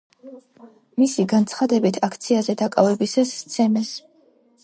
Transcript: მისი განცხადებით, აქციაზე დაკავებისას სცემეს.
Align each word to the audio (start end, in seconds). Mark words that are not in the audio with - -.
მისი 1.01 1.25
განცხადებით, 1.33 1.99
აქციაზე 2.09 2.57
დაკავებისას 2.63 3.37
სცემეს. 3.43 3.93